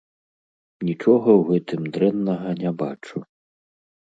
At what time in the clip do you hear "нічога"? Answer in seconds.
0.87-1.29